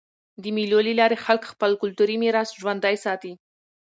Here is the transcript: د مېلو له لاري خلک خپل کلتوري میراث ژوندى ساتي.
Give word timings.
د 0.41 0.43
مېلو 0.55 0.79
له 0.87 0.93
لاري 0.99 1.17
خلک 1.25 1.43
خپل 1.51 1.71
کلتوري 1.81 2.15
میراث 2.23 2.49
ژوندى 2.61 2.95
ساتي. 3.05 3.31